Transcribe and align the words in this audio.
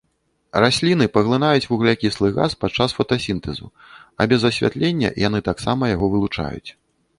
Расліны 0.63 1.05
паглынаюць 1.17 1.69
вуглякіслы 1.71 2.31
газ 2.39 2.51
падчас 2.65 2.97
фотасінтэзу, 3.01 3.67
а 4.19 4.29
без 4.33 4.49
асвятлення 4.51 5.15
яны 5.27 5.45
таксама 5.53 5.83
яго 5.95 6.05
вылучаюць. 6.15 6.69